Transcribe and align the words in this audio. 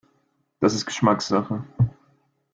Das 0.59 0.73
ist 0.73 0.87
Geschmackssache. 0.87 1.63